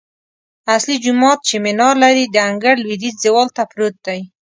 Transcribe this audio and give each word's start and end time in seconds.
اصلي 0.75 0.95
جومات 1.03 1.39
چې 1.47 1.55
منار 1.65 1.95
لري، 2.03 2.25
د 2.29 2.35
انګړ 2.49 2.75
لویدیځ 2.83 3.15
دیوال 3.23 3.47
ته 3.55 3.63
پروت 3.71 3.95
دی. 4.05 4.19